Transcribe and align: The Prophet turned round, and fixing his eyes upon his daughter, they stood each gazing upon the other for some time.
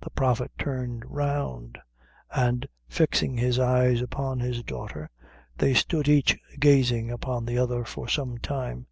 The 0.00 0.10
Prophet 0.10 0.52
turned 0.56 1.02
round, 1.08 1.76
and 2.30 2.68
fixing 2.88 3.36
his 3.36 3.58
eyes 3.58 4.00
upon 4.00 4.38
his 4.38 4.62
daughter, 4.62 5.10
they 5.58 5.74
stood 5.74 6.06
each 6.08 6.38
gazing 6.60 7.10
upon 7.10 7.46
the 7.46 7.58
other 7.58 7.84
for 7.84 8.06
some 8.06 8.38
time. 8.38 8.86